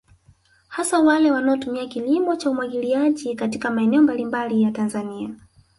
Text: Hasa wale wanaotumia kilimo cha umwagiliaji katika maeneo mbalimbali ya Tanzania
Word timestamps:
Hasa 0.67 0.99
wale 0.99 1.31
wanaotumia 1.31 1.87
kilimo 1.87 2.35
cha 2.35 2.49
umwagiliaji 2.49 3.35
katika 3.35 3.71
maeneo 3.71 4.01
mbalimbali 4.01 4.61
ya 4.61 4.71
Tanzania 4.71 5.29